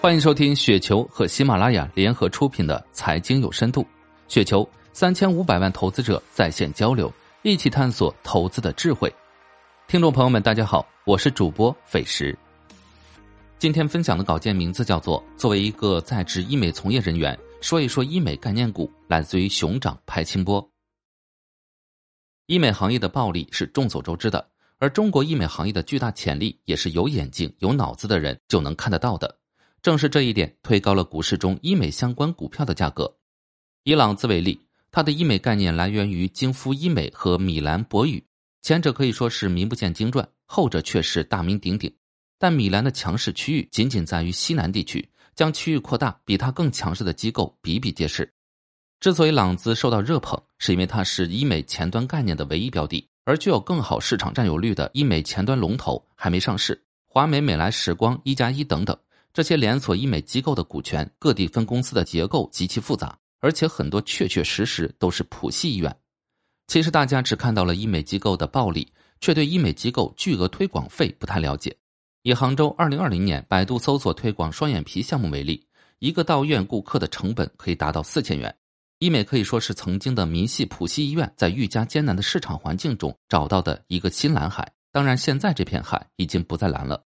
[0.00, 3.82] 欢迎收听雪球和喜马拉雅联合出品的《财经有深度》，
[4.28, 9.12] 雪球三千五百万投资者在线交流，一起探索投资的智慧。
[9.88, 12.38] 听众朋友们，大家好，我是主播费时。
[13.58, 20.64] 今天分享的稿件名字叫做《作为一个在职医美从业人员，说一说医美概念股》，来自于熊掌拍清波。
[22.46, 29.36] 医美行业的暴利是众所周知的，而中国医美行业的巨大潜力也是有眼睛、有脑子的人就能看得到的。
[29.82, 33.16] 正是这一点推高了股市中医美相关股票的价格。
[33.84, 34.60] 以朗姿为例，
[34.90, 38.22] 它的医美概念来源于京夫医美和米兰博宇，
[38.62, 41.94] 前者可以说是名不见经传，后者却是大名鼎鼎。
[42.38, 48.32] 但米兰的强势区域仅仅在于西南地区，将区域扩大，比它更强势的机构比比皆是。
[49.00, 58.96] 之所以朗姿受到热捧，是因为它是医美前端概念的唯一标的，而具有更好市场占有率的医美前端龙头还没上市，华美、美莱时光、一加一等等。
[59.38, 65.96] 这些连锁医美机构的股权、各地分公司的结构极其复杂，而且很多确确实实都是普系医院。
[66.66, 68.88] 其实大家只看到了医美机构的暴利，
[69.20, 71.76] 却对医美机构巨额推广费不太了解。
[72.22, 75.64] 以杭州二零二零年百度搜索推广双眼皮项目为例，
[76.00, 78.52] 一个到院顾客的成本可以达到四千元。
[78.98, 84.72] 医美可以说是曾经的民系普系医院在愈加艰难的市场环境中找到的一个新蓝海。
[84.90, 87.04] 当然，现在这片海已经不再蓝了。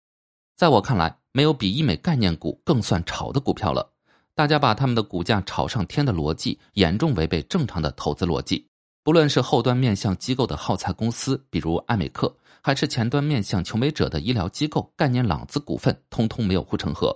[0.56, 3.92] 在我看来，没有比医美概念股更算炒的股票了。
[4.36, 8.66] 大家把他们的股价炒上天的逻辑，严重违背正常的投资逻辑。
[9.04, 17.16] 不论是后端面向机构的耗材公司，比如爱美克，还是前端面向求美者的医疗机构概念朗姿股份，通通没有护城河。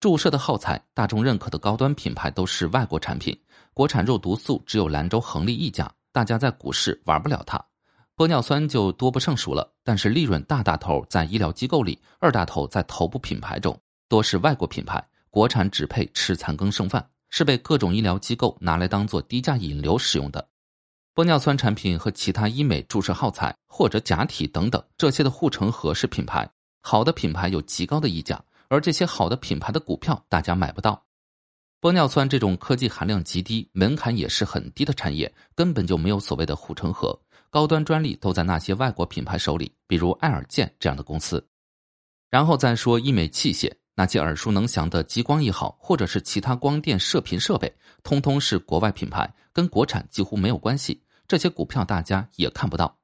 [0.00, 3.38] 注射的耗材，大众认可的高端品牌都是外国产品，
[3.72, 7.62] 国产肉毒素只有兰州恒力一家，大家在股市玩不了它。
[8.16, 13.76] 玻尿酸就多不胜数了，但是利润大大头在医疗机构里，二大头在头部品牌中，
[14.08, 20.46] 多是外国品牌，国产只配吃残羹剩饭，是被各种医疗机构拿来当做低价引流使用的。
[21.12, 26.48] 玻尿酸产品和其他医美注射耗材或者假体等等，这些的护城河是品牌，
[26.82, 31.04] 好的品牌有极高的溢价，而这些好的品牌的股票大家买不到。
[31.80, 37.18] 玻尿酸这种科技含量极低、门槛也是很低的产业，根本就没有所谓的护城河。
[37.54, 41.46] 高端专利都在那些外国品牌手里，比如爱尔健这样的公司。
[42.28, 47.72] 然后再说医美器械，那些耳熟能详的激光也好，或者是其他光电射频设备，
[48.02, 51.00] 通通是国外品牌，跟国产几乎没有关系。
[51.28, 52.98] 这些股票大家也看不到，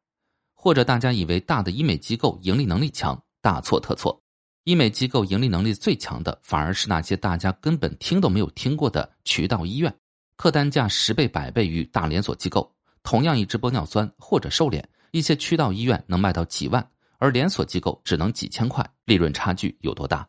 [0.53, 4.21] 或者大家以为大的医美机构盈利能力强，大错特错。
[4.65, 9.94] 医美机构盈利能力最强的，反而是那些大家根本听都没有听过的渠道医院，
[10.34, 12.69] 客单价十倍百倍于大连锁机构。
[13.03, 20.27] 同样一支玻尿酸或者瘦脸，一些渠道医院能卖到几万，而连锁机构只能几千块，利润差距有多大？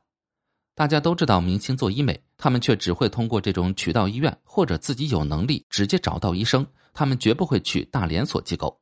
[0.74, 8.80] 大家都知道，明星做医美，他们却只会通过这种渠道医院，或者自己有能力直接找到医生，他们绝不会去大连锁机构。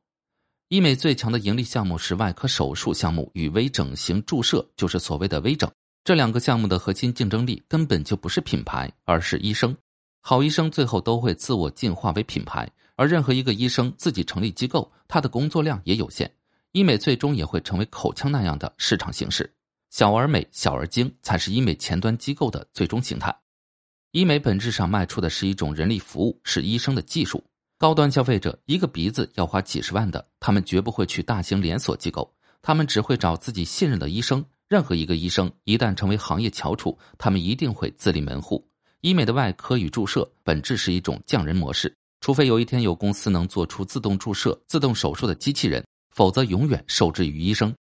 [0.68, 5.68] 医美最强的盈利项目是外科手术项目与微整形注射，就是所谓的微整。
[6.04, 9.76] 这两个项目的核心竞争力根本就不是品牌，而是医生。
[10.22, 12.70] 好医生最后都会自我进化为品牌。
[13.00, 16.30] 而任何一个医生自己成立机构，他的工作量也有限，
[16.72, 19.50] 医美最终也会成为口腔那样的市场形式，
[19.88, 23.34] 小而美、小而精才是医美前端机构的最终形态。
[24.10, 27.42] 医美本质上卖出的是一种人力服务，是医生的技术。
[27.78, 34.44] 高端消费者一个鼻子要花几十万的，他们绝不会去大型连锁机构，他们只会找自己信任的医生。
[34.68, 38.68] 任何一个医生一旦成为行业翘楚，他们一定会自立门户。
[39.00, 41.96] 医美的外科与注射本质是一种匠人模式。
[42.20, 47.74] 除非有一天有公司能做出自动注射、自动手术的机器人，否则永远受制于医生。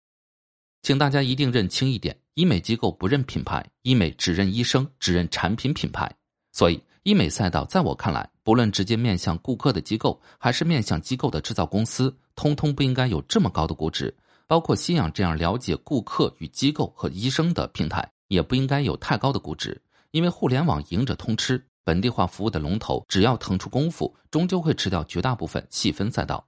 [0.82, 6.10] 请大家一定认清一点：医美机构不认品牌，医美只认医生，只认产品品牌。
[6.54, 14.16] 所以，医美赛道在我看来，不论直接面向顾客的机构，还是面向机构的制造公司，通通不应该有这么高的估值。
[14.48, 19.80] 包括新氧这样了解顾客与机构和医生的平台，也不应该有太高的估值，
[20.12, 21.64] 因为互联网赢者通吃。
[21.90, 26.46] 本地化服务的龙头，只要腾出功夫，终究会吃掉绝大部分细分赛道。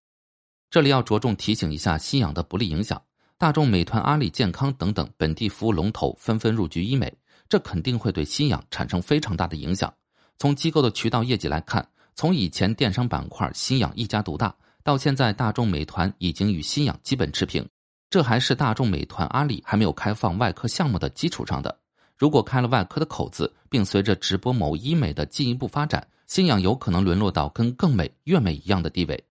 [0.69, 3.01] 这里要着重提醒一下新氧的不利影响：
[3.39, 7.11] 大众、美团、阿里健康等等本地服务龙头纷纷入局医美，
[7.49, 9.91] 这肯定会对新氧产生非常大的影响。
[10.37, 17.67] 从机构的渠道业绩来看，从以前电商板块新氧一家独大，到现在大众、美团已经与新氧基本持平，
[18.11, 21.79] 这还是大众、美团、阿里还没有开放外科项目的基础上的。
[22.21, 29.25] 如果开了外科的口子，并随着直播某医美的进一步发展，新氧有可能沦落到跟更美、悦美一样的地位。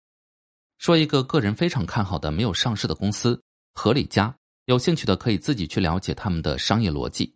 [0.78, 3.44] 说一个个人非常看好的没有上市的公司——
[3.76, 4.34] 合理家，
[4.68, 7.36] 有兴趣的可以自己去了解他们的商业逻辑。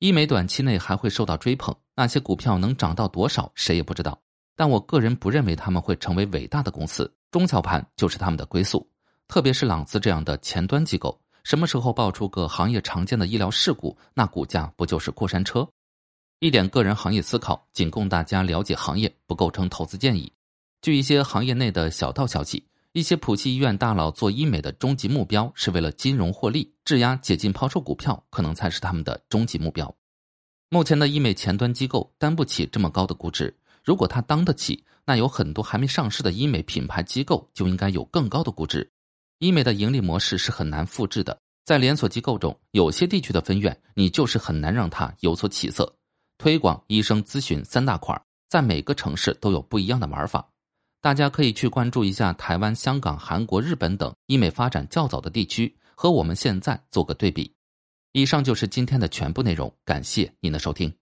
[0.00, 4.20] 医美短期内还会受到追捧，那些股票能涨到多少，谁也不知道。
[4.56, 8.90] 但我个人不认为他们会成为伟大的公司，中小盘就是他们的归宿。
[9.28, 15.64] 特别是朗姿这样的前端机构，什么时候爆出个行业常见的医疗事故，那股价不就是过山车？
[16.40, 20.32] 一点个人行业思考，仅供大家了解行业，不构成投资建议。
[20.82, 29.94] 据一些行业内的小道消息，一些普济医院大佬做医美的终极目标是为了金融获利，质押解禁抛售股票，可能才是他们的终极目标。
[30.68, 33.56] 目前的医美前端机构担不起这么高的估值。
[33.84, 38.90] 如果他当得起，那有很多还没上市的医美品牌机构就应该有更高的估值。
[39.38, 45.94] 医美的盈利模式是很难复制的，在连锁机构中，有些地区的分院，你就是很难让它有所起色。
[46.38, 48.18] 推广、医生咨询三大块，
[48.48, 50.48] 在每个城市都有不一样的玩法。
[51.02, 57.52] 大家可以去关注一下台湾、香港、韩国、日本等医美发展较早的地区，和我们现在做个对比。
[58.12, 60.92] 以上就是今天的全部内容，感谢您的收听。